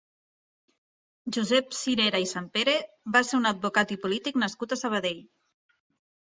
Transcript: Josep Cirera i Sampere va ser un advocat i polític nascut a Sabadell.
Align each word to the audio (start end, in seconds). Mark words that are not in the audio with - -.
Josep 1.35 1.75
Cirera 1.79 2.21
i 2.23 2.27
Sampere 2.31 2.73
va 3.17 3.21
ser 3.29 3.37
un 3.41 3.45
advocat 3.51 3.95
i 3.97 3.99
polític 4.07 4.41
nascut 4.45 4.75
a 4.75 4.81
Sabadell. 4.83 5.23